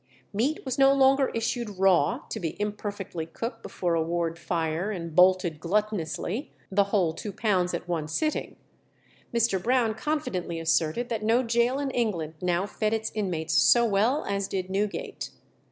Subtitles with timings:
[0.33, 5.15] Meat was no longer issued raw, to be imperfectly cooked before a ward fire and
[5.15, 8.55] bolted gluttonously, the whole two pounds at one sitting.
[9.31, 9.61] Mr.
[9.61, 14.47] Brown confidently asserted that no gaol in England now fed its inmates so well as
[14.47, 15.29] did Newgate.